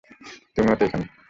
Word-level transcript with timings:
তুমিও 0.55 0.75
তো 0.75 0.83
এখানে। 0.85 1.05